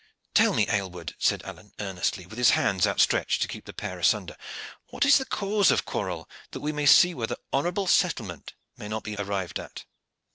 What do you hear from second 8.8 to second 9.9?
not be arrived at?"